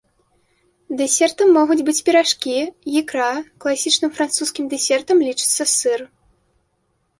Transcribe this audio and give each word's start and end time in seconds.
Дэсертам 1.01 1.51
могуць 1.57 1.77
быць 1.89 2.03
піражкі, 2.07 2.55
ікра, 3.03 3.29
класічным 3.65 4.11
французскім 4.19 4.65
дэсертам 4.75 5.17
лічыцца 5.29 5.63
сыр. 5.77 5.99